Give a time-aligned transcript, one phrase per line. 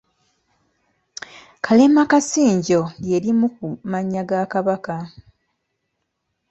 [1.65, 4.95] Kalemakansinjo lye limu ku mannya ga Kabaka.